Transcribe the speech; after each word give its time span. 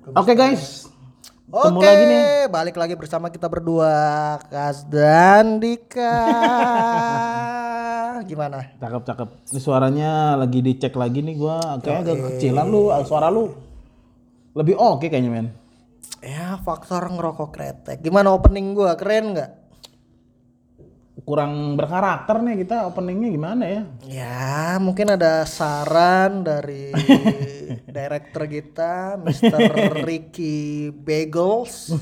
Oke 0.00 0.32
guys, 0.32 0.88
ketemu 1.44 1.76
Oke, 1.76 1.84
lagi 1.84 2.04
nih. 2.08 2.48
balik 2.48 2.76
lagi 2.80 2.96
bersama 2.96 3.28
kita 3.28 3.52
berdua 3.52 3.92
Kas 4.48 4.88
dan 4.88 5.60
Dika. 5.60 6.24
Gimana? 8.30 8.64
Cakep 8.80 9.02
cakep. 9.04 9.28
Ini 9.52 9.60
suaranya 9.60 10.40
lagi 10.40 10.64
dicek 10.64 10.96
lagi 10.96 11.20
nih 11.20 11.36
gua 11.36 11.76
kayaknya 11.84 12.16
agak 12.16 12.16
kecilan 12.32 12.66
lu, 12.72 12.88
suara 13.04 13.28
lu 13.28 13.52
lebih 14.56 14.72
oke 14.80 15.04
kayaknya 15.04 15.28
men. 15.28 15.46
Ya 16.24 16.56
faktor 16.64 17.04
ngerokok 17.04 17.52
kretek. 17.52 18.00
Gimana 18.00 18.32
opening 18.32 18.72
gua? 18.72 18.96
Keren 18.96 19.36
nggak? 19.36 19.50
Kurang 21.30 21.78
berkarakter 21.78 22.42
nih 22.42 22.66
kita 22.66 22.90
openingnya 22.90 23.30
gimana 23.30 23.62
ya? 23.62 23.82
Ya 24.02 24.82
mungkin 24.82 25.14
ada 25.14 25.46
saran 25.46 26.42
dari 26.42 26.90
director 27.86 28.50
kita, 28.50 29.14
Mr. 29.14 29.94
Ricky 30.02 30.90
Bagels. 30.90 31.94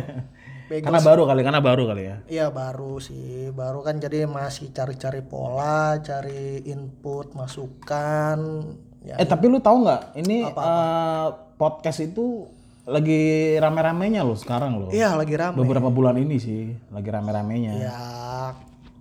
Bagels. 0.68 0.84
Karena 0.84 1.00
baru 1.00 1.24
kali, 1.24 1.40
karena 1.40 1.60
baru 1.64 1.82
kali 1.88 2.02
ya. 2.04 2.16
Iya 2.28 2.46
baru 2.52 3.00
sih, 3.00 3.48
baru 3.56 3.80
kan 3.80 4.04
jadi 4.04 4.28
masih 4.28 4.68
cari-cari 4.76 5.24
pola, 5.24 5.96
cari 6.04 6.68
input, 6.68 7.32
masukan. 7.32 8.68
Ya, 9.00 9.16
Eh 9.16 9.24
tapi 9.24 9.48
lu 9.48 9.64
tahu 9.64 9.80
nggak? 9.88 10.12
Ini 10.12 10.36
eh, 10.44 11.26
podcast 11.56 12.04
itu 12.04 12.52
lagi 12.84 13.56
rame-ramenya 13.56 14.20
loh 14.28 14.36
sekarang 14.36 14.76
loh. 14.76 14.90
iya 14.92 15.16
lagi 15.16 15.32
rame. 15.40 15.56
Beberapa 15.56 15.88
bulan 15.88 16.20
ini 16.20 16.36
sih 16.36 16.68
lagi 16.92 17.08
rame-ramenya. 17.08 17.72
Ya 17.80 18.00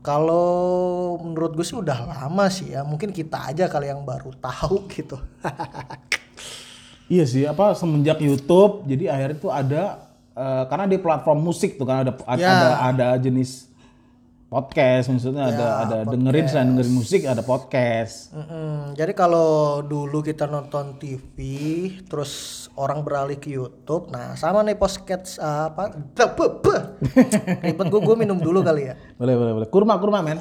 kalau 0.04 0.52
menurut 1.18 1.56
gue 1.56 1.64
sih 1.64 1.80
udah 1.80 1.96
lama 2.04 2.46
sih 2.52 2.76
ya. 2.76 2.84
Mungkin 2.84 3.10
kita 3.10 3.50
aja 3.50 3.72
kali 3.72 3.88
yang 3.88 4.04
baru 4.04 4.36
tahu 4.36 4.86
gitu. 4.96 5.16
Iya 7.08 7.26
sih, 7.28 7.44
apa 7.44 7.76
semenjak 7.76 8.20
YouTube 8.20 8.88
jadi 8.88 9.12
akhirnya 9.12 9.38
tuh 9.38 9.52
ada 9.52 9.84
eh, 10.34 10.64
karena 10.68 10.86
di 10.88 10.98
platform 10.98 11.40
musik 11.42 11.76
tuh 11.76 11.86
kan 11.86 12.04
ada 12.04 12.12
ada 12.26 12.40
Ya. 12.40 12.52
ada, 12.52 12.70
ada 12.90 13.08
jenis 13.20 13.70
podcast 14.54 15.10
maksudnya 15.10 15.50
ada 15.50 15.66
ada 15.82 15.98
dengerin 16.06 16.46
selain 16.46 16.78
dengerin 16.78 16.94
musik 16.94 17.26
ada 17.26 17.42
podcast. 17.42 18.30
Mm-mm. 18.38 18.94
Jadi 18.94 19.18
kalau 19.18 19.82
dulu 19.82 20.22
kita 20.22 20.46
nonton 20.46 21.02
TV, 21.02 21.38
terus 22.06 22.66
orang 22.78 23.02
beralih 23.02 23.42
ke 23.42 23.50
YouTube. 23.50 24.14
Nah 24.14 24.38
sama 24.38 24.62
nih 24.62 24.78
podcast 24.78 25.42
uh, 25.42 25.74
apa? 25.74 25.98
Ribet 27.66 27.88
gue, 27.90 28.02
gue 28.06 28.16
minum 28.16 28.38
dulu 28.38 28.62
kali 28.62 28.94
ya. 28.94 28.96
Boleh 29.18 29.34
boleh 29.34 29.54
boleh. 29.58 29.68
Kurma 29.74 29.98
kurma 29.98 30.22
men. 30.22 30.38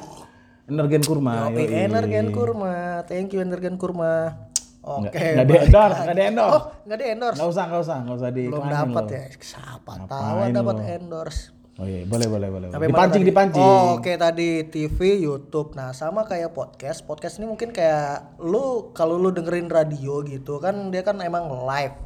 Energen 0.63 1.01
kurma. 1.03 1.51
Oke, 1.51 1.67
yoi. 1.67 1.75
Energen 1.75 2.27
Kurma. 2.31 3.03
Thank 3.03 3.35
you 3.35 3.43
Energen 3.43 3.75
Kurma. 3.75 4.47
Oke. 4.83 5.15
Nggak 5.15 5.47
di 5.47 5.55
endorse, 5.59 5.99
nggak 6.03 6.15
di 6.15 6.23
endorse. 6.27 6.55
Oh, 6.55 6.63
nggak 6.87 6.97
di 6.99 7.05
endorse. 7.07 7.37
Nggak 7.39 7.49
usah 7.51 7.63
nggak 7.67 7.81
usah 7.83 7.97
nggak 8.03 8.17
usah 8.19 8.29
di 8.31 8.43
Belum 8.47 8.67
dapat 8.67 9.03
ya. 9.07 9.23
Siapa 9.39 9.93
tahu 10.07 10.37
dapat 10.51 10.77
endorse. 10.99 11.62
Oh 11.81 11.89
iya 11.89 12.05
boleh 12.05 12.29
boleh 12.29 12.47
boleh. 12.53 12.67
Sampai 12.69 12.89
Dipancing 12.93 13.23
dipancing. 13.25 13.65
Oh, 13.65 13.97
oke 13.97 14.13
tadi 14.13 14.69
TV, 14.69 15.17
YouTube. 15.25 15.73
Nah, 15.73 15.89
sama 15.89 16.21
kayak 16.21 16.53
podcast. 16.53 17.01
Podcast 17.01 17.41
ini 17.41 17.49
mungkin 17.49 17.73
kayak 17.73 18.37
lu 18.45 18.93
kalau 18.93 19.17
lu 19.17 19.33
dengerin 19.33 19.73
radio 19.73 20.21
gitu 20.21 20.61
kan 20.61 20.93
dia 20.93 21.01
kan 21.01 21.17
emang 21.25 21.49
live. 21.49 21.97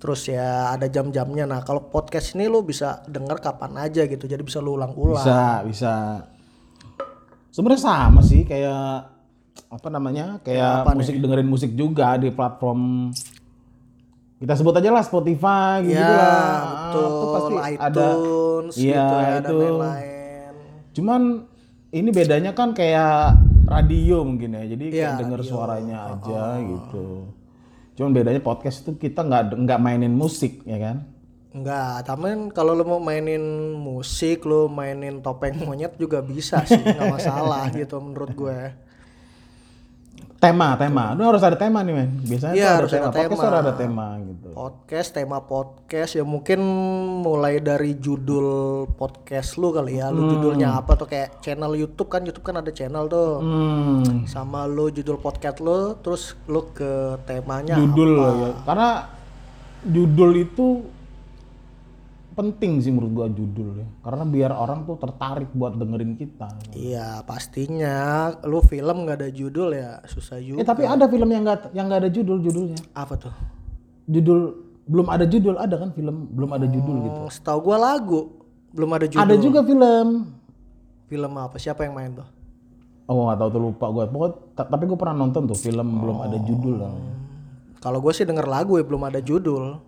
Terus 0.00 0.32
ya 0.32 0.72
ada 0.72 0.88
jam-jamnya. 0.88 1.44
Nah, 1.44 1.60
kalau 1.60 1.92
podcast 1.92 2.32
ini 2.40 2.48
lu 2.48 2.64
bisa 2.64 3.04
denger 3.04 3.36
kapan 3.44 3.76
aja 3.84 4.08
gitu. 4.08 4.24
Jadi 4.24 4.40
bisa 4.40 4.64
lu 4.64 4.80
ulang-ulang. 4.80 5.20
Bisa 5.20 5.60
bisa. 5.68 5.92
Sebenarnya 7.52 7.82
sama 7.84 8.24
sih 8.24 8.48
kayak 8.48 9.12
apa 9.66 9.88
namanya 9.92 10.40
kayak 10.40 10.88
musik 10.96 11.20
dengerin 11.20 11.48
musik 11.48 11.72
juga 11.76 12.16
di 12.16 12.32
platform 12.32 13.12
kita 14.36 14.52
sebut 14.52 14.76
aja 14.76 14.92
lah 14.92 15.00
Spotify 15.00 15.80
gitu, 15.80 15.96
Ya, 15.96 16.12
lah 16.12 16.60
betul. 16.92 17.08
Itu 17.08 17.26
pasti 17.32 17.54
ada 17.80 18.06
iTunes 18.56 18.74
iya 18.80 19.04
gitu 19.04 19.14
ya 19.20 19.34
dan 19.40 19.52
itu. 19.52 19.58
lain-lain. 19.60 20.54
cuman 20.96 21.22
ini 21.92 22.08
bedanya 22.12 22.52
kan 22.56 22.72
kayak 22.72 23.36
radio 23.66 24.16
mungkin 24.24 24.56
ya 24.56 24.62
jadi 24.64 24.84
kayak 24.88 24.96
Iya, 24.96 25.10
denger 25.20 25.40
suaranya 25.42 25.96
aja 26.14 26.60
gitu. 26.62 27.30
Cuman 27.96 28.10
bedanya 28.12 28.40
podcast 28.44 28.84
itu 28.84 28.92
kita 29.00 29.24
nggak 29.24 29.56
nggak 29.56 29.80
mainin 29.80 30.12
musik 30.12 30.60
ya 30.68 30.76
kan? 30.78 30.96
Enggak, 31.56 32.04
tapi 32.04 32.52
kalau 32.52 32.76
lu 32.76 32.84
mau 32.84 33.00
mainin 33.00 33.40
musik, 33.72 34.44
lu 34.44 34.68
mainin 34.68 35.24
topeng 35.24 35.56
monyet 35.64 35.96
juga 35.96 36.20
bisa 36.20 36.60
sih, 36.68 36.76
nggak 36.76 37.08
masalah 37.08 37.72
gitu 37.78 37.96
menurut 37.96 38.36
gue. 38.36 38.60
Tema 40.36 40.76
tema 40.76 41.16
itu 41.16 41.22
harus 41.24 41.42
ada 41.42 41.56
tema 41.56 41.80
nih 41.80 41.94
men 41.96 42.10
biasanya 42.22 42.54
ada 42.54 42.76
harus 42.84 42.90
tema 42.92 43.08
ada 43.08 43.12
podcast 43.12 43.28
tema. 43.28 43.36
tuh 43.36 43.46
harus 43.48 43.60
ada 43.64 43.74
tema 43.74 44.06
gitu 44.20 44.36
Podcast, 44.56 45.12
tema 45.12 45.44
podcast 45.44 46.16
ya 46.16 46.24
mungkin 46.24 46.64
mulai 47.20 47.60
dari 47.60 47.92
judul 48.00 48.88
podcast 48.96 49.60
lu 49.60 49.68
kali 49.68 50.00
ya, 50.00 50.08
lu 50.08 50.32
judulnya 50.32 50.80
apa 50.80 50.96
tuh 50.96 51.04
kayak 51.04 51.44
channel 51.44 51.76
YouTube 51.76 52.08
kan, 52.08 52.24
YouTube 52.24 52.40
kan 52.40 52.64
ada 52.64 52.72
channel 52.72 53.04
tuh. 53.04 53.44
hmm. 53.44 54.24
Sama 54.24 54.64
lu 54.64 54.88
judul 54.88 55.20
podcast 55.20 55.60
lu, 55.60 56.00
terus 56.00 56.40
lu 56.48 56.72
ke 56.72 57.20
temanya 57.28 57.76
judul 57.76 58.16
apa. 58.16 58.32
ya. 58.32 58.50
karena 58.64 58.88
judul 59.84 60.30
itu 60.40 60.66
penting 62.36 62.78
sih 62.78 62.88
menurut 62.88 63.12
gua 63.14 63.26
judul 63.26 63.72
ya 63.76 63.88
karena 64.00 64.22
biar 64.22 64.52
orang 64.52 64.84
tuh 64.84 64.94
tertarik 64.94 65.48
buat 65.50 65.72
dengerin 65.74 66.14
kita 66.14 66.52
Iya 66.70 67.24
pastinya, 67.24 67.96
lu 68.42 68.60
film 68.60 69.02
nggak 69.02 69.16
ada 69.16 69.30
judul 69.30 69.72
ya 69.72 70.04
susah 70.04 70.36
juga. 70.38 70.60
eh 70.60 70.66
tapi 70.66 70.84
ada 70.84 71.04
film 71.04 71.26
yang 71.26 71.42
nggak 71.42 71.72
yang 71.72 71.86
nggak 71.86 72.00
ada 72.02 72.10
judul 72.10 72.36
judulnya 72.38 72.76
Apa 72.92 73.16
tuh? 73.16 73.32
judul 74.06 74.52
belum 74.84 75.06
ada 75.08 75.24
judul 75.24 75.56
ada 75.56 75.74
kan 75.74 75.90
film 75.90 76.28
belum 76.30 76.50
ada 76.52 76.66
judul 76.66 76.96
gitu 77.02 77.18
Hmm, 77.18 77.32
Setahu 77.32 77.58
gua 77.64 77.76
lagu 77.80 78.20
belum 78.70 78.90
ada 78.92 79.06
judul. 79.06 79.22
ada 79.22 79.34
juga 79.36 79.60
film 79.60 80.08
Film 81.06 81.32
apa? 81.34 81.56
Siapa 81.56 81.82
yang 81.82 81.94
main 81.94 82.12
tuh? 82.12 82.28
oh 83.06 83.24
nggak 83.24 83.38
tahu 83.38 83.48
tuh 83.48 83.62
lupa 83.64 83.86
gua 83.88 84.04
pokoknya 84.04 84.34
ta- 84.52 84.66
tapi 84.66 84.84
gua 84.84 84.98
pernah 84.98 85.16
nonton 85.16 85.46
tuh 85.46 85.56
film 85.56 85.88
belum 85.96 86.16
ada 86.20 86.36
judul 86.38 86.74
kan 86.76 86.92
Kalau 87.78 87.98
gue 87.98 88.10
sih 88.10 88.22
denger 88.22 88.44
lagu 88.44 88.74
ya 88.74 88.84
belum 88.84 89.02
ada 89.04 89.20
judul. 89.20 89.78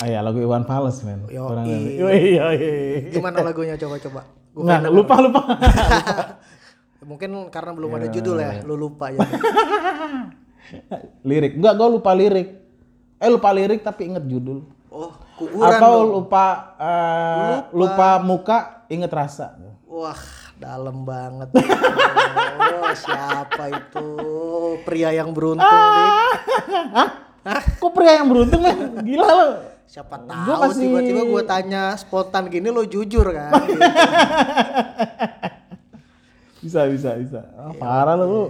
Ah 0.00 0.08
ya 0.08 0.24
lagu 0.24 0.40
Iwan 0.40 0.64
Fals 0.64 1.04
men. 1.04 1.28
Yoi, 1.28 2.38
yoi. 2.38 3.12
Gimana 3.12 3.44
lagunya? 3.44 3.76
Coba-coba? 3.76 4.24
Gua 4.54 4.62
nggak 4.80 4.92
lupa 4.94 5.14
lupa. 5.24 5.40
Mungkin 7.02 7.50
karena 7.50 7.72
belum 7.74 7.90
ada 7.98 8.08
judul 8.08 8.38
ya, 8.38 8.62
lu 8.62 8.78
lupa 8.78 9.10
ya. 9.10 9.20
lirik. 11.28 11.58
Enggak 11.58 11.74
gua 11.76 11.88
lupa 11.90 12.10
lirik. 12.16 12.48
Eh 13.18 13.28
lupa 13.28 13.50
lirik 13.52 13.84
tapi 13.84 14.08
inget 14.08 14.24
judul. 14.24 14.64
Oh, 14.92 15.12
kuburan 15.40 15.72
atau 15.72 15.92
dong. 16.04 16.08
lupa, 16.20 16.76
eh, 16.76 17.56
lupa. 17.72 18.20
muka 18.20 18.58
inget 18.92 19.08
rasa. 19.08 19.56
Wah, 19.88 20.20
dalam 20.60 21.08
banget. 21.08 21.48
oh, 22.76 22.92
siapa 22.92 23.72
itu? 23.72 24.08
Pria 24.84 25.16
yang 25.16 25.32
beruntung, 25.32 25.64
Dik. 25.64 26.12
kok 27.80 27.92
pria 27.96 28.20
yang 28.20 28.28
beruntung 28.28 28.60
men? 28.60 29.00
Gila 29.00 29.26
lo 29.32 29.71
Siapa 29.92 30.16
Gua 30.16 30.24
tahu 30.24 30.60
masih- 30.64 30.82
tiba-tiba 30.82 31.20
gue 31.22 31.42
tanya 31.44 31.92
spontan 31.94 32.48
gini 32.48 32.64
lo 32.66 32.80
jujur 32.82 33.28
kan? 33.28 33.52
Gitu. 33.62 33.76
bisa 36.62 36.86
bisa 36.86 37.10
bisa 37.18 37.40
Ah, 37.52 37.74
parah 37.74 38.14
lo 38.14 38.24
lu 38.24 38.42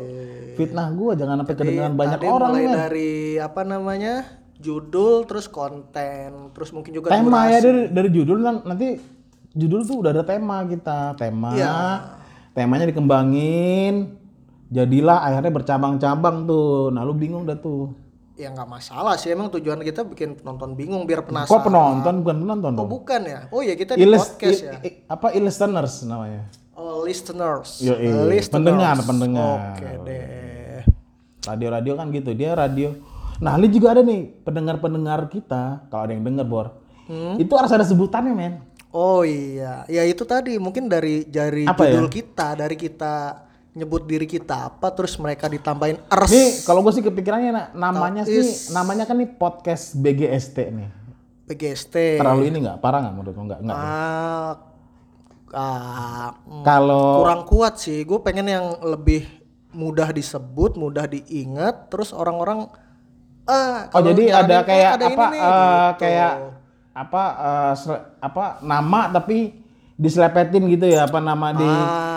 fitnah 0.53 0.93
gua 0.93 1.17
jangan 1.17 1.43
sampai 1.43 1.57
kedengeran 1.57 1.95
banyak 1.95 2.15
Tadi 2.15 2.29
orang 2.29 2.51
mulai 2.53 2.63
men 2.63 2.77
dari 2.79 3.11
apa 3.37 3.61
namanya? 3.65 4.15
Judul, 4.55 5.27
terus 5.27 5.51
konten, 5.51 6.55
terus 6.55 6.71
mungkin 6.71 6.95
juga 6.95 7.11
tema 7.11 7.51
ya 7.51 7.59
durasi. 7.59 7.67
dari 7.67 7.81
dari 7.91 8.09
judul 8.13 8.39
nan- 8.39 8.63
nanti 8.63 8.95
judul 9.51 9.83
tuh 9.83 9.99
udah 9.99 10.11
ada 10.13 10.23
tema 10.23 10.63
kita 10.63 11.19
tema 11.19 11.51
Iya. 11.53 11.75
temanya 12.53 12.87
dikembangin 12.87 14.15
jadilah 14.69 15.19
akhirnya 15.21 15.51
bercabang-cabang 15.51 16.47
tuh 16.47 16.89
nah 16.89 17.03
lu 17.03 17.11
bingung 17.13 17.43
dah 17.43 17.59
tuh 17.59 17.91
Ya 18.43 18.51
nggak 18.51 18.67
masalah 18.67 19.15
sih, 19.15 19.31
emang 19.31 19.47
tujuan 19.51 19.79
kita 19.81 20.03
bikin 20.03 20.35
penonton 20.35 20.75
bingung 20.75 21.03
biar 21.03 21.23
penasaran. 21.23 21.47
kok 21.49 21.63
penonton 21.63 22.15
bukan 22.21 22.37
penonton 22.41 22.73
Oh 22.75 22.85
bukan 22.85 23.21
ya? 23.23 23.41
Oh 23.49 23.61
ya 23.61 23.73
kita 23.73 23.95
di 23.95 24.03
Ilis- 24.03 24.35
podcast 24.35 24.59
i- 24.59 24.67
ya. 24.67 24.73
i- 24.83 24.97
apa 25.07 25.31
listeners 25.33 26.03
namanya 26.03 26.51
Oh 26.75 27.01
listeners. 27.01 27.79
Yoi, 27.81 27.95
Eh, 27.95 28.11
listeners. 28.29 28.51
pendengar, 28.51 28.97
pendengar. 29.01 29.57
Oke 29.73 29.89
deh. 30.03 30.83
radio-radio 31.43 31.93
kan 31.95 32.07
gitu 32.09 32.31
dia 32.33 32.53
radio 32.53 32.95
nah 33.39 33.55
ini 33.57 33.67
juga 33.67 33.91
ada 33.91 34.01
nih 34.01 34.43
pendengar-pendengar 34.43 35.27
kita 35.27 35.87
kalau 35.89 36.03
ada 36.05 36.13
yang 36.13 36.23
denger 36.23 36.43
bor 36.45 36.67
Hmm? 37.03 37.35
itu 37.35 37.51
harus 37.53 37.67
ada 37.69 37.83
sebutannya 37.83 38.31
men 38.31 38.55
Oh 38.91 39.25
iya, 39.25 39.83
ya 39.87 40.05
itu 40.05 40.23
tadi 40.23 40.55
mungkin 40.57 40.85
dari 40.85 41.25
dari 41.25 41.65
Apa 41.65 41.83
judul 41.83 42.07
ya? 42.07 42.13
kita, 42.13 42.49
dari 42.55 42.77
kita 42.77 43.15
nyebut 43.73 44.05
diri 44.05 44.25
kita 44.25 44.69
apa, 44.69 44.93
terus 44.93 45.17
mereka 45.17 45.49
ditambahin 45.49 45.97
ers. 46.07 46.29
nih 46.29 46.49
kalau 46.63 46.85
gue 46.85 46.93
sih 46.93 47.01
kepikirannya 47.01 47.51
nah, 47.51 47.67
namanya 47.73 48.23
sih 48.23 48.45
namanya 48.71 49.05
kan 49.05 49.17
nih 49.17 49.33
podcast 49.33 49.97
BGST 49.97 50.57
nih 50.71 50.89
PGST. 51.43 52.21
terlalu 52.21 52.49
ini 52.49 52.57
nggak 52.63 52.79
parah 52.79 53.01
nggak 53.01 53.15
menurut 53.15 53.33
lo 53.33 53.43
nggak 53.45 53.61
nggak? 53.63 53.77
Ah, 53.77 54.53
ah, 55.53 56.29
mm, 56.39 56.63
kalau 56.63 57.25
kurang 57.25 57.43
kuat 57.45 57.75
sih. 57.77 58.05
Gue 58.05 58.21
pengen 58.21 58.47
yang 58.47 58.67
lebih 58.83 59.25
mudah 59.73 60.09
disebut, 60.09 60.77
mudah 60.77 61.05
diingat, 61.05 61.89
terus 61.89 62.13
orang-orang 62.13 62.69
Ah, 63.43 63.91
Oh 63.91 63.99
jadi 63.99 64.31
ada 64.31 64.63
kayak 64.63 64.91
ada 64.95 65.07
ini 65.09 65.17
apa 65.19 65.25
nih, 65.27 65.41
eh, 65.43 65.51
gitu. 65.51 65.99
kayak 65.99 66.33
apa 66.95 67.23
sele- 67.75 68.05
apa 68.23 68.45
nama 68.63 69.11
tapi 69.11 69.59
diselepetin 69.99 70.63
gitu 70.71 70.87
ya 70.87 71.11
apa 71.11 71.19
nama 71.19 71.51
di 71.51 71.67
Ah. 71.67 72.12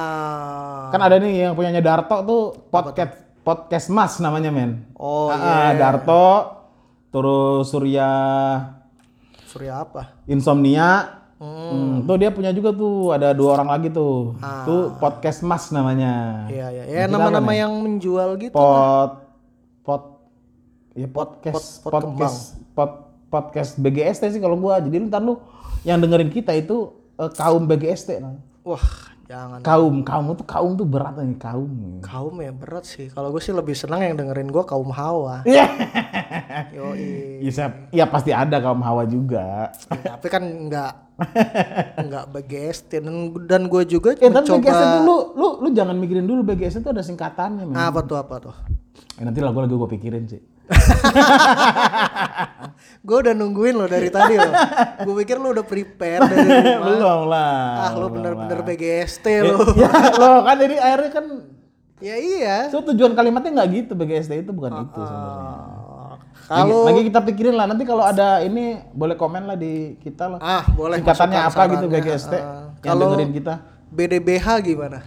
Kan 0.90 1.00
ada 1.00 1.16
nih 1.16 1.34
yang 1.44 1.54
punyanya 1.54 1.80
Darto 1.80 2.18
tuh 2.22 2.42
podcast 2.68 3.14
podcast 3.42 3.88
Mas 3.90 4.18
namanya 4.18 4.50
men. 4.50 4.86
Oh 4.94 5.28
Ah, 5.28 5.36
ah, 5.36 5.42
iya. 5.70 5.78
Darto 5.78 6.26
terus 7.10 7.70
Surya 7.70 8.10
Surya 9.46 9.82
apa? 9.82 10.20
Insomnia. 10.26 11.22
Hmm, 11.36 12.08
tuh 12.08 12.16
dia 12.16 12.32
punya 12.32 12.50
juga 12.50 12.72
tuh 12.72 13.12
ada 13.12 13.32
dua 13.32 13.56
orang 13.56 13.70
lagi 13.70 13.88
tuh. 13.90 14.40
Tuh 14.66 14.96
podcast 14.98 15.40
Mas 15.42 15.68
namanya. 15.70 16.44
Ah. 16.44 16.52
Iya 16.52 16.68
iya. 16.72 16.84
Ya 16.88 17.04
nama-nama 17.06 17.52
yang 17.52 17.72
menjual 17.76 18.36
gitu. 18.38 18.52
Pod 18.52 19.12
pod 19.82 20.04
ya 20.92 21.08
podcast 21.08 21.84
pot- 21.84 21.92
pot 21.92 22.04
podcast 22.08 22.38
pod, 22.72 22.92
podcast 23.28 23.72
BGST 23.76 24.32
sih 24.32 24.40
kalau 24.40 24.56
gua. 24.56 24.80
Jadi 24.80 24.96
lu 24.96 25.06
ntar 25.06 25.20
lu 25.20 25.38
yang 25.84 26.00
dengerin 26.00 26.32
kita 26.32 26.52
itu 26.52 26.90
eh, 27.16 27.30
kaum 27.32 27.64
BGST. 27.64 28.10
Nah. 28.18 28.40
Wah, 28.64 28.82
jangan. 29.26 29.60
Kaum, 29.62 29.96
kaum 30.06 30.26
itu 30.34 30.44
kaum 30.46 30.72
tuh 30.78 30.88
berat 30.88 31.18
nih 31.18 31.38
kaum. 31.38 32.00
Kaum 32.02 32.36
ya 32.42 32.54
berat 32.54 32.86
sih. 32.86 33.10
Kalau 33.10 33.30
gue 33.34 33.42
sih 33.42 33.52
lebih 33.52 33.74
senang 33.74 34.02
yang 34.06 34.16
dengerin 34.16 34.50
gue 34.50 34.64
kaum 34.64 34.90
hawa. 34.94 35.42
Iya. 35.50 35.66
Iya, 37.42 37.66
ya 37.94 38.06
pasti 38.10 38.34
ada 38.34 38.58
kaum 38.60 38.82
hawa 38.82 39.06
juga. 39.06 39.70
Tapi 39.88 40.28
kan 40.28 40.44
nggak 40.44 40.92
nggak 42.06 42.26
BGST 42.34 42.92
dan 43.00 43.32
dan 43.48 43.62
gue 43.72 43.84
juga 43.88 44.18
Eh 44.18 44.28
tapi 44.28 44.46
mencoba. 44.46 44.60
BGST 44.60 44.84
itu 44.84 45.00
lu, 45.06 45.18
lu, 45.38 45.48
lu 45.64 45.68
jangan 45.72 45.96
mikirin 45.96 46.26
dulu 46.26 46.42
BGST 46.44 46.82
itu 46.84 46.90
ada 46.92 47.04
singkatannya 47.06 47.66
men. 47.70 47.78
Apa 47.78 48.04
tuh 48.04 48.18
apa 48.20 48.36
tuh? 48.42 48.56
Eh, 49.16 49.24
nanti 49.24 49.40
lah 49.40 49.52
gua 49.56 49.64
lagi 49.68 49.76
gua 49.76 49.88
pikirin 49.88 50.28
sih. 50.28 50.42
Gue 53.02 53.18
udah 53.20 53.32
nungguin 53.32 53.74
lo 53.74 53.86
dari 53.86 54.10
tadi 54.10 54.34
lo. 54.34 54.50
Gue 55.02 55.14
pikir 55.22 55.38
lo 55.38 55.52
udah 55.52 55.62
prepare 55.62 56.24
dari 56.24 56.42
rumah. 56.74 56.84
Belum 56.84 57.22
lah. 57.28 57.84
Ah 57.84 57.92
lo 57.94 58.06
bener-bener. 58.10 58.58
BGST 58.62 59.26
Eh, 59.28 59.40
lo. 59.44 59.56
ya 59.74 59.90
lo 60.12 60.42
kan 60.42 60.56
jadi 60.58 60.76
akhirnya 60.76 61.12
kan 61.12 61.26
ya 61.98 62.14
iya. 62.14 62.68
so 62.68 62.84
tujuan 62.84 63.14
kalimatnya 63.14 63.56
nggak 63.56 63.68
gitu 63.74 63.92
BGST 63.94 64.32
itu 64.40 64.52
bukan 64.52 64.84
itu 64.84 65.00
sebenarnya. 65.00 65.54
Lagi, 66.46 66.62
Kalau 66.62 66.78
lagi 66.84 67.02
kita 67.04 67.20
pikirin 67.24 67.54
lah 67.54 67.66
nanti 67.66 67.84
kalau 67.84 68.02
ada 68.02 68.40
ini 68.40 68.80
boleh 68.92 69.14
komen 69.14 69.44
lah 69.44 69.56
di 69.56 69.96
kita 69.98 70.28
lah. 70.28 70.38
ah 70.40 70.64
boleh 70.68 71.00
Singkatannya 71.00 71.40
apa 71.42 71.62
gitu. 71.72 71.86
BGST 71.88 72.34
Ah, 72.36 72.76
yang 72.76 72.84
kalau 72.84 73.02
dengerin 73.08 73.32
kita. 73.34 73.54
BDBH 73.88 74.46
gimana? 74.62 75.00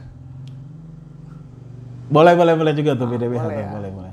Boleh 2.09 2.33
boleh 2.33 2.55
boleh 2.55 2.73
juga 2.73 2.95
tuh 2.95 3.07
BDBH 3.07 3.41
boleh 3.41 3.57
ya. 3.57 3.69
boleh 3.71 3.91
boleh. 3.93 4.13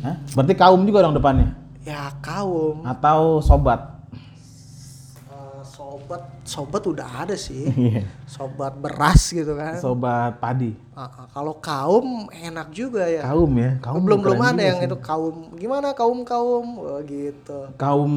Hah? 0.00 0.16
Berarti 0.32 0.54
kaum 0.54 0.80
juga 0.82 1.00
dong 1.00 1.12
depannya 1.12 1.52
Ya 1.80 2.12
kaum. 2.20 2.84
atau 2.84 3.40
sobat? 3.40 3.80
Eh, 5.26 5.60
sobat 5.64 6.22
sobat 6.44 6.82
udah 6.82 7.24
ada 7.24 7.32
sih. 7.34 7.68
Iya. 7.72 8.04
Sobat 8.24 8.76
beras 8.76 9.28
gitu 9.28 9.54
kan. 9.54 9.76
sobat 9.76 10.36
padi. 10.36 10.76
Ah, 10.92 11.24
kalau 11.28 11.56
kaum 11.56 12.28
enak 12.28 12.68
juga 12.70 13.08
ya. 13.08 13.24
Kaum 13.24 13.48
ya, 13.56 13.80
kaum 13.80 14.04
belum 14.04 14.20
belum 14.20 14.40
ada 14.40 14.60
yang 14.60 14.78
sih. 14.78 14.88
itu 14.88 14.96
kaum 15.00 15.56
gimana 15.56 15.96
kaum 15.96 16.20
kaum 16.22 16.66
oh, 16.76 17.00
gitu 17.00 17.72
kaum 17.76 18.12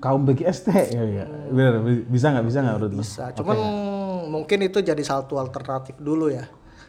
kaum 0.00 0.20
BGST 0.24 0.68
ya, 0.88 1.04
ya. 1.04 1.24
Bener, 1.52 1.84
bi- 1.84 2.04
bisa 2.08 2.32
nggak 2.32 2.46
bisa 2.46 2.58
nggak 2.64 2.76
menurut 2.80 2.92
bisa 2.96 3.22
cuman 3.36 3.56
mungkin 4.28 4.58
itu 4.62 4.80
jadi 4.80 5.00
satu 5.00 5.36
alternatif 5.36 5.96
dulu 5.98 6.28
ya 6.28 6.48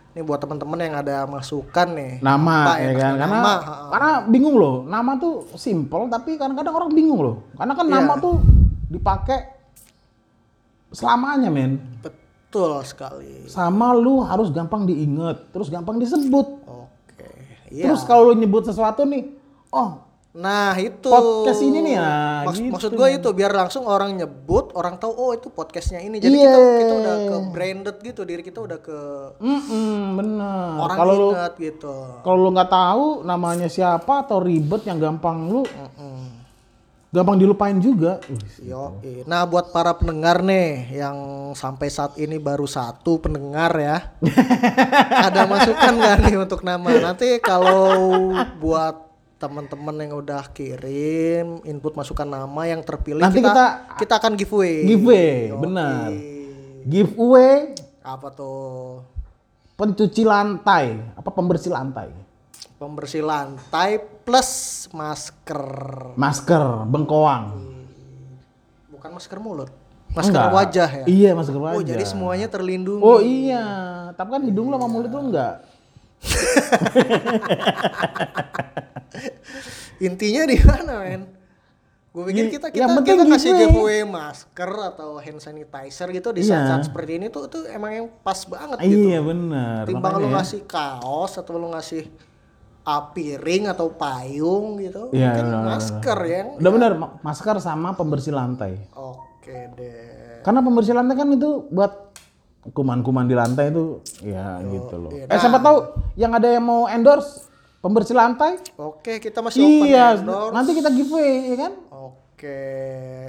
ini 0.09 0.21
buat 0.21 0.41
teman-teman 0.41 0.79
yang 0.79 0.95
ada 0.97 1.23
masukan 1.23 1.87
nih. 1.93 2.11
Nama 2.19 2.55
ya 2.55 2.65
enaknya 2.65 2.93
kan? 2.97 3.13
karena 3.13 3.37
nama, 3.37 3.51
karena 3.93 4.11
bingung 4.25 4.55
loh 4.57 4.75
nama 4.83 5.11
tuh 5.15 5.45
simple 5.53 6.09
tapi 6.09 6.33
kadang-kadang 6.35 6.73
orang 6.73 6.91
bingung 6.91 7.21
loh. 7.21 7.35
Karena 7.53 7.73
kan 7.77 7.85
nama 7.85 8.13
Iya. 8.17 8.23
tuh 8.23 8.35
dipakai 8.89 9.39
selamanya 10.89 11.49
men. 11.49 11.77
Betul 12.01 12.81
sekali. 12.81 13.45
Sama 13.45 13.93
lu 13.93 14.25
harus 14.25 14.49
gampang 14.49 14.83
diinget 14.83 15.53
terus 15.53 15.69
gampang 15.69 16.01
disebut. 16.01 16.47
Oke 16.65 17.29
iya. 17.69 17.85
Terus 17.85 18.01
kalau 18.01 18.33
lu 18.33 18.35
nyebut 18.35 18.65
sesuatu 18.65 19.05
nih 19.05 19.29
oh 19.69 20.01
nah 20.29 20.77
itu 20.77 21.09
podcast 21.09 21.57
ini 21.59 21.81
nih 21.81 21.93
ya, 21.95 22.09
Maks- 22.43 22.61
gitu. 22.61 22.69
maksud 22.69 22.91
gue 22.93 23.07
itu 23.11 23.29
biar 23.31 23.49
langsung 23.49 23.83
orang 23.83 24.13
nyebut 24.13 24.69
orang 24.73 24.95
tahu 24.95 25.09
oh 25.09 25.31
itu 25.31 25.49
podcastnya 25.49 25.99
ini 25.99 26.17
jadi 26.17 26.29
Iya. 26.31 26.45
kita 26.45 26.59
kita 26.77 26.93
udah 26.95 27.15
ke 27.19 27.35
branded 27.49 27.97
gitu 27.99 28.21
diri 28.23 28.41
kita 28.41 28.59
udah 28.59 28.77
ke 28.77 28.99
mm 29.37 29.89
bener 30.15 30.69
orang 30.77 30.95
kalau 30.95 31.13
lu 31.15 31.27
ingat 31.33 31.53
gitu 31.55 31.95
kalau 32.21 32.37
lu 32.39 32.49
nggak 32.51 32.69
tahu 32.69 33.05
namanya 33.23 33.65
siapa 33.65 34.21
atau 34.21 34.37
ribet 34.37 34.85
yang 34.85 35.01
gampang 35.01 35.49
lu 35.49 35.65
Mm-mm. 35.65 36.21
gampang 37.09 37.35
dilupain 37.35 37.81
juga 37.81 38.21
Yo, 38.61 39.01
nah 39.25 39.41
buat 39.43 39.73
para 39.73 39.97
pendengar 39.97 40.45
nih 40.45 40.93
yang 40.93 41.17
sampai 41.51 41.89
saat 41.89 42.13
ini 42.15 42.37
baru 42.37 42.69
satu 42.69 43.17
pendengar 43.17 43.73
ya, 43.73 44.13
ada 45.25 45.49
masukan 45.49 45.89
nggak 45.91 46.17
nih 46.21 46.35
untuk 46.37 46.61
nama? 46.61 46.85
Nanti 47.01 47.41
kalau 47.41 48.29
buat 48.59 49.08
teman-teman 49.39 49.95
yang 49.97 50.11
udah 50.15 50.43
kirim 50.51 51.61
input 51.63 51.93
masukan 51.93 52.25
nama 52.25 52.61
yang 52.65 52.81
terpilih 52.81 53.19
Nanti 53.19 53.37
kita, 53.37 53.49
kita- 53.49 53.73
kita 53.97 54.13
akan 54.17 54.31
giveaway. 54.35 54.75
giveaway 54.85 55.29
Yoi. 55.47 55.57
benar 55.57 56.09
giveaway 56.83 57.53
Apa 58.01 58.27
tuh? 58.29 59.01
pencuci 59.73 60.21
lantai 60.21 60.97
apa 61.15 61.29
pembersih 61.29 61.69
lantai 61.69 62.09
Pembersih 62.75 63.21
lantai 63.21 63.97
plus 64.23 64.85
masker. 64.89 65.61
masker 66.13 66.85
bengkoang 66.85 67.45
Bukan 68.89 69.09
masker 69.09 69.37
mulut. 69.37 69.69
Masker 70.09 70.33
Enggak. 70.33 70.53
wajah 70.53 70.89
ya. 70.93 71.03
iya 71.07 71.29
masker 71.31 71.55
wajah 71.55 71.73
Oh, 71.73 71.81
jadi 71.81 72.03
semuanya 72.03 72.45
terlindungi. 72.45 72.99
oh 72.99 73.17
iya 73.19 73.63
tapi 74.13 74.29
kan 74.29 74.41
hidung 74.41 74.67
lo 74.67 74.75
sama 74.75 74.87
mulut 74.89 75.07
lo 75.07 75.21
enggak 75.21 75.53
Intinya 79.99 80.43
di 80.45 80.57
mana, 80.59 80.93
men? 81.01 81.23
Gue 82.09 82.25
pikir 82.25 82.49
kita 82.49 82.67
Iya, 82.69 82.89
yang 82.89 82.97
kita 82.97 83.01
kita 83.05 83.23
kasih 83.27 83.51
giveaway. 83.51 83.65
giveaway 83.67 84.01
masker 84.03 84.71
atau 84.89 85.09
hand 85.17 85.37
sanitizer 85.37 86.09
gitu 86.09 86.29
di 86.31 86.41
Iya. 86.41 86.49
saat-saat 86.57 86.81
seperti 86.87 87.11
ini 87.15 87.29
tuh 87.29 87.45
tuh 87.45 87.63
emang 87.65 87.91
yang 87.93 88.07
pas 88.19 88.41
banget 88.43 88.81
gitu. 88.81 88.97
iya 89.05 89.21
benar 89.21 89.85
Timbang 89.85 90.17
lu 90.17 90.25
makanya 90.25 90.27
ya. 90.27 90.35
ngasih 90.35 90.61
kaos 90.65 91.33
atau 91.35 91.53
lu 91.55 91.69
ngasih 91.69 92.09
ah, 92.81 93.13
piring 93.13 93.69
atau 93.69 93.93
payung 93.93 94.79
gitu, 94.79 95.13
Iya, 95.13 95.29
mungkin 95.29 95.45
benar, 95.47 95.63
masker 95.69 96.19
ya. 96.25 96.41
udah 96.57 96.71
benar 96.73 96.91
ma- 96.95 97.13
masker 97.21 97.55
sama 97.59 97.93
pembersih 97.93 98.31
lantai 98.31 98.89
Oke 98.91 99.69
deh. 99.77 100.41
karena 100.41 100.59
pembersih 100.59 100.93
lantai 100.93 101.13
kan 101.13 101.29
itu 101.29 101.49
buat 101.67 102.09
kuman-kuman 102.67 103.23
di 103.23 103.33
lantai 103.33 103.69
itu 103.69 104.01
ya 104.19 104.57
gitu 104.63 104.95
loh 104.97 105.11
iya. 105.11 105.25
eh 105.25 105.37
siapa 105.37 105.57
tahu 105.57 105.77
yang 106.15 106.33
ada 106.33 106.49
yang 106.49 106.61
mau 106.61 106.85
endorse 106.85 107.45
pembersih 107.79 108.11
lantai 108.13 108.59
Oke, 108.75 109.17
kita 109.17 109.39
masih 109.39 109.59
open 109.59 109.85
iya 109.85 110.13
endorse. 110.13 110.51
nanti 110.51 110.71
kita 110.73 110.89
giveaway 110.89 111.31
ya 111.47 111.57
kan 111.59 111.73
Oke, 111.89 112.59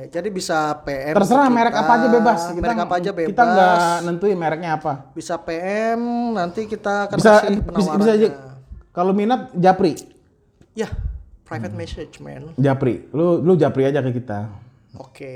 jadi 0.07 0.29
bisa 0.29 0.59
PM. 0.81 1.15
terserah 1.15 1.45
ke 1.45 1.53
merek 1.53 1.73
kita. 1.73 1.81
apa 1.81 1.93
aja 1.93 2.09
bebas 2.09 2.41
kita 2.49 2.61
merek 2.61 2.79
apa 2.81 2.95
aja 2.97 3.11
bebas. 3.13 3.29
kita 3.29 3.43
nggak 3.45 3.75
nentuin 4.05 4.37
mereknya 4.37 4.71
apa 4.73 4.93
bisa 5.11 5.35
PM 5.37 6.01
nanti 6.33 6.61
kita 6.65 7.07
akan 7.07 7.17
bisa 7.17 7.31
kasih 7.33 7.49
bisa, 7.49 7.63
penawarannya. 7.65 7.99
bisa 7.99 8.11
aja 8.13 8.29
kalau 8.91 9.13
minat 9.13 9.51
japri 9.55 9.95
Ya, 10.73 10.87
Hmm. 10.87 11.03
private 11.45 11.75
message 11.75 12.15
man. 12.19 12.55
japri 12.57 13.11
lu 13.11 13.39
lu 13.39 13.55
japri 13.55 13.83
aja 13.83 13.99
ke 14.01 14.15
kita 14.15 14.47
Oke, 14.93 15.35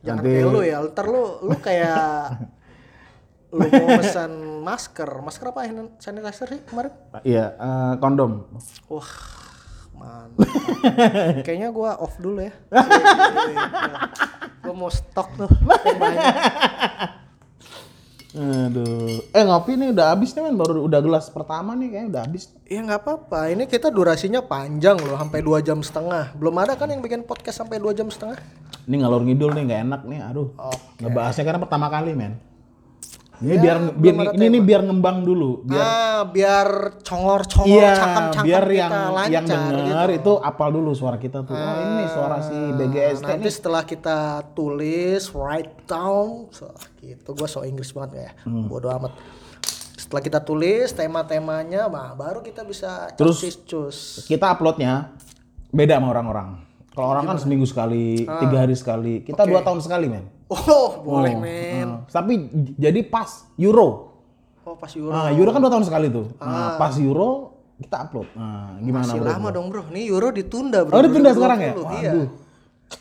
jangan 0.00 0.20
Nanti- 0.20 0.32
kayak 0.34 0.48
lu 0.50 0.60
ya. 0.62 0.76
Ntar 0.82 1.06
lu 1.06 1.24
lu 1.42 1.56
kayak 1.58 2.00
lu 3.50 3.66
mau 3.66 3.98
pesan 3.98 4.30
masker, 4.62 5.10
masker 5.20 5.46
apa 5.50 5.60
hand 5.66 5.98
sanitizer 5.98 6.46
sih 6.48 6.60
kemarin? 6.62 6.92
iya 7.22 7.52
eh, 7.52 7.92
kondom 7.98 8.46
Wah, 8.86 9.10
mantap. 9.92 10.46
Kayaknya 11.42 11.68
gua 11.70 11.98
off 11.98 12.14
dulu 12.16 12.40
ya. 12.40 12.54
gua 14.62 14.74
mau 14.74 14.88
stok 14.88 15.28
tuh 15.36 15.50
banyak. 15.98 16.24
aduh 18.30 19.18
eh 19.34 19.42
ngopi 19.42 19.74
nih 19.74 19.90
udah 19.90 20.14
habis 20.14 20.30
nih 20.30 20.46
men 20.46 20.54
baru 20.54 20.86
udah 20.86 21.02
gelas 21.02 21.26
pertama 21.28 21.74
nih 21.74 21.90
kayaknya 21.90 22.08
udah 22.14 22.22
habis 22.22 22.42
Ya 22.64 22.78
nggak 22.78 23.02
apa-apa. 23.02 23.50
Ini 23.50 23.66
kita 23.66 23.90
durasinya 23.90 24.46
panjang 24.46 24.94
loh, 24.94 25.18
sampai 25.18 25.42
dua 25.42 25.58
jam 25.58 25.82
setengah. 25.82 26.38
Belum 26.38 26.54
ada 26.54 26.78
kan 26.78 26.86
yang 26.86 27.02
bikin 27.02 27.26
podcast 27.26 27.58
sampai 27.58 27.82
dua 27.82 27.90
jam 27.90 28.06
setengah? 28.06 28.38
ini 28.86 28.96
ngalor 29.02 29.22
ngidul 29.22 29.54
nih 29.54 29.62
nggak 29.66 29.80
enak 29.86 30.00
nih 30.02 30.18
aduh 30.18 30.50
Oke. 30.56 30.98
ngebahasnya 30.98 31.44
karena 31.44 31.60
pertama 31.60 31.86
kali 31.86 32.10
men 32.10 32.34
ini 33.40 33.56
Ya, 33.56 33.60
biar 33.60 33.76
biar 33.96 34.14
ini, 34.36 34.44
ini 34.52 34.58
biar 34.60 34.80
ngembang 34.84 35.24
dulu 35.24 35.64
biar 35.64 35.80
ah, 35.80 36.22
biar 36.28 36.68
congor-congor 37.00 37.72
iya 37.72 37.96
cangkem-cangkem 37.96 38.44
biar 38.44 38.64
kita 38.68 38.76
yang 38.76 38.92
lancar 39.16 39.32
yang 39.32 39.46
denger 39.48 40.08
gitu. 40.12 40.20
itu 40.20 40.32
apal 40.44 40.68
dulu 40.68 40.90
suara 40.92 41.16
kita 41.16 41.38
tuh 41.48 41.56
oh 41.56 41.76
ini 41.80 42.04
suara 42.12 42.36
si 42.44 42.56
BGST 42.76 43.24
Nanti 43.24 43.48
nih 43.48 43.52
setelah 43.52 43.82
kita 43.88 44.18
tulis, 44.52 45.22
write 45.32 45.88
down, 45.88 46.52
so, 46.52 46.68
gitu. 47.00 47.32
Gue 47.32 47.48
so 47.48 47.64
Inggris 47.64 47.90
banget 47.96 48.10
gak 48.12 48.24
ya? 48.24 48.32
Hmm. 48.44 48.66
Bodoh 48.68 48.90
amat. 48.92 49.12
Setelah 49.96 50.22
kita 50.24 50.40
tulis 50.42 50.88
tema-temanya, 50.92 51.86
bah, 51.88 52.12
baru 52.18 52.40
kita 52.42 52.64
bisa 52.66 53.12
Terus- 53.14 53.40
cus 53.64 54.26
kita 54.26 54.50
uploadnya 54.52 55.14
beda 55.70 56.00
sama 56.00 56.10
orang-orang. 56.12 56.48
Kalau 56.90 57.06
orang 57.16 57.24
kan 57.24 57.36
seminggu 57.38 57.64
sekali, 57.64 58.26
tiga 58.26 58.56
hari 58.66 58.74
sekali. 58.74 59.22
Kita 59.22 59.46
dua 59.46 59.62
tahun 59.62 59.78
sekali, 59.78 60.10
men. 60.10 60.39
Oh, 60.50 60.90
boleh 61.00 61.34
men. 61.34 61.86
Nah, 61.86 61.98
tapi 62.04 62.50
jadi 62.74 63.00
pas 63.02 63.46
Euro. 63.54 64.18
Oh, 64.60 64.74
pas 64.74 64.90
Euro. 64.92 65.10
Nah, 65.10 65.30
Euro 65.30 65.50
kan 65.50 65.62
dua 65.62 65.70
tahun 65.70 65.86
sekali 65.86 66.10
tuh. 66.10 66.34
Nah, 66.36 66.74
pas 66.74 66.90
Euro 66.96 67.54
kita 67.78 67.96
upload. 68.02 68.28
Nah, 68.34 68.76
gimana 68.78 69.06
Masih 69.06 69.18
bro? 69.18 69.30
lama 69.30 69.48
dong, 69.48 69.66
Bro. 69.68 69.82
Nih 69.88 70.04
Euro 70.06 70.28
ditunda, 70.28 70.82
Bro. 70.82 70.92
Oh, 70.92 71.02
ditunda 71.02 71.30
sekarang 71.30 71.58
ya? 71.60 71.72
2020, 71.72 71.96
Iya. 71.96 72.12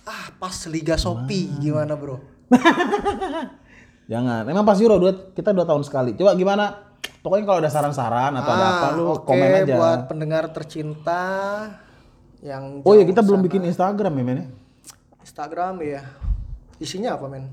Ah, 0.06 0.30
pas 0.38 0.56
Liga 0.66 0.96
Shopee 0.96 1.50
gimana, 1.58 1.98
Bro? 1.98 2.22
Jangan. 4.08 4.44
Emang 4.46 4.64
pas 4.64 4.78
Euro 4.80 4.98
dua, 4.98 5.12
kita 5.32 5.50
dua 5.50 5.66
tahun 5.66 5.84
sekali. 5.84 6.14
Coba 6.14 6.34
gimana? 6.34 6.86
Pokoknya 7.20 7.46
kalau 7.46 7.60
ada 7.60 7.68
saran-saran 7.68 8.32
atau 8.32 8.48
ada 8.50 8.66
apa 8.72 8.88
lu 8.94 9.04
Ah, 9.06 9.12
Oke, 9.18 9.28
komen 9.28 9.50
aja. 9.60 9.76
buat 9.76 10.00
pendengar 10.08 10.44
tercinta 10.50 11.24
yang 12.40 12.80
Oh 12.82 12.96
ya 12.96 13.04
kita 13.04 13.20
belum 13.20 13.44
sana. 13.44 13.48
bikin 13.50 13.62
Instagram 13.66 14.14
ya 14.14 14.24
men. 14.24 14.38
ya? 14.38 14.46
Instagram 15.20 15.76
ya. 15.84 16.02
Isinya 16.80 17.16
apa, 17.16 17.28
men? 17.28 17.46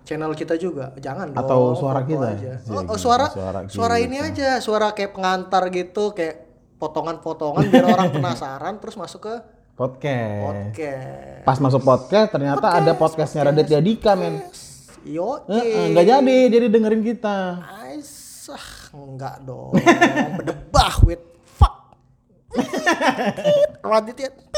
Channel 0.00 0.32
kita 0.32 0.54
juga. 0.54 0.94
Jangan 0.96 1.30
dong. 1.30 1.38
Atau 1.38 1.60
suara 1.76 2.02
kita? 2.02 2.26
aja. 2.30 2.52
Ya, 2.56 2.72
Oh, 2.72 2.82
oh, 2.82 2.98
suara 2.98 3.26
suara 3.28 3.66
suara, 3.66 3.94
ini 3.98 4.18
aja, 4.18 4.58
suara 4.58 4.90
kayak 4.90 5.14
pengantar 5.14 5.66
gitu, 5.68 6.10
kayak 6.10 6.46
potongan-potongan 6.78 7.68
biar 7.68 7.86
orang 7.86 8.08
penasaran 8.16 8.80
terus 8.80 8.96
masuk 8.96 9.20
ke 9.22 9.34
Podcast. 9.76 10.44
podcast. 10.44 11.40
Pas 11.42 11.58
masuk 11.58 11.80
podcast 11.80 12.28
ternyata 12.28 12.68
ada 12.68 12.92
podcastnya 12.92 13.48
Raditya 13.48 13.80
Dika 13.80 14.12
men. 14.12 14.44
Yo, 15.00 15.40
Heeh, 15.48 15.96
Nggak 15.96 16.04
jadi, 16.06 16.36
jadi 16.52 16.66
dengerin 16.68 17.00
kita. 17.00 17.64
Aisyah, 17.80 18.64
enggak 18.92 19.40
dong. 19.40 19.72
Berdebah 20.36 21.00
with 21.00 21.24
fuck. 21.48 21.96
Raditya. 23.80 24.49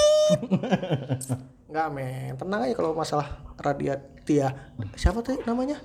Enggak, 1.69 1.89
men. 1.93 2.33
Tenang 2.37 2.61
aja 2.69 2.75
kalau 2.77 2.93
masalah 2.93 3.41
Raditya. 3.57 4.53
Siapa 4.97 5.25
tuh 5.25 5.41
namanya? 5.45 5.81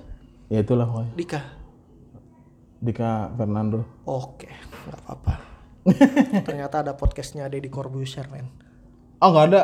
Ya 0.48 0.60
itulah 0.60 0.88
pokoknya. 0.88 1.12
Dika. 1.16 1.40
Dika 2.78 3.32
Fernando. 3.34 3.84
Oke, 4.06 4.48
nggak 4.86 5.00
apa-apa. 5.04 5.34
Ternyata 6.44 6.84
ada 6.84 6.92
podcastnya 6.94 7.48
Deddy 7.48 7.72
Corbuzier, 7.72 8.28
men. 8.28 8.48
Oh 9.18 9.32
nggak 9.34 9.46
ada. 9.50 9.62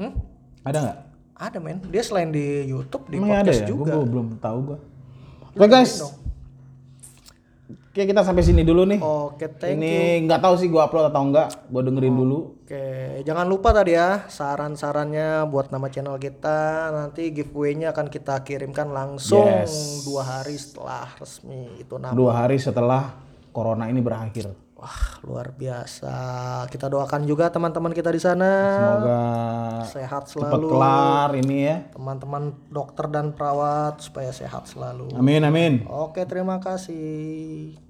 Hmm? 0.00 0.12
Ada 0.64 0.78
nggak? 0.82 0.98
Ada, 1.36 1.58
men. 1.60 1.78
Dia 1.92 2.02
selain 2.02 2.32
di 2.32 2.64
YouTube, 2.64 3.12
di 3.12 3.20
Emang 3.20 3.36
ada 3.36 3.44
podcast 3.44 3.62
ya? 3.62 3.68
juga. 3.68 3.92
Gue 3.92 4.06
belum 4.08 4.28
tahu 4.40 4.58
gue. 4.72 4.78
Oke 5.56 5.66
guys. 5.68 6.00
Oke 7.96 8.12
kita 8.12 8.20
sampai 8.20 8.44
sini 8.44 8.60
dulu 8.60 8.84
nih. 8.84 9.00
Oke, 9.00 9.48
thank 9.56 9.80
Ini 9.80 10.20
nggak 10.28 10.44
tahu 10.44 10.60
sih 10.60 10.68
gue 10.68 10.76
upload 10.76 11.08
atau 11.08 11.32
enggak. 11.32 11.48
Gue 11.72 11.80
dengerin 11.80 12.12
dulu. 12.12 12.60
Oke, 12.60 12.84
jangan 13.24 13.48
lupa 13.48 13.72
tadi 13.72 13.96
ya 13.96 14.28
saran-sarannya 14.28 15.48
buat 15.48 15.72
nama 15.72 15.88
channel 15.88 16.20
kita. 16.20 16.92
Nanti 16.92 17.32
giveaway-nya 17.32 17.96
akan 17.96 18.12
kita 18.12 18.44
kirimkan 18.44 18.92
langsung 18.92 19.48
Yes. 19.48 20.04
dua 20.04 20.28
hari 20.28 20.60
setelah 20.60 21.08
resmi 21.16 21.72
itu 21.80 21.96
nama. 21.96 22.12
Dua 22.12 22.36
hari 22.36 22.60
setelah 22.60 23.16
corona 23.48 23.88
ini 23.88 24.04
berakhir. 24.04 24.52
Wah, 24.76 25.24
luar 25.24 25.56
biasa. 25.56 26.12
Kita 26.68 26.92
doakan 26.92 27.24
juga 27.24 27.48
teman-teman 27.48 27.96
kita 27.96 28.12
di 28.12 28.20
sana 28.20 28.52
Semoga 28.76 29.20
sehat 29.88 30.22
cepat 30.28 30.52
selalu. 30.52 30.66
kelar 30.68 31.30
ini 31.32 31.56
ya. 31.64 31.76
Teman-teman 31.96 32.52
dokter 32.68 33.08
dan 33.08 33.32
perawat 33.32 34.04
supaya 34.04 34.28
sehat 34.36 34.68
selalu. 34.68 35.16
Amin 35.16 35.48
amin. 35.48 35.88
Oke, 35.88 36.28
terima 36.28 36.60
kasih. 36.60 37.85